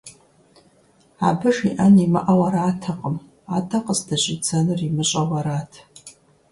[1.27, 3.15] Абы жиӀэн имыӀэу аратэкъым,
[3.55, 5.71] атӀэ къыздыщӀидзэнур имыщӀэу арат.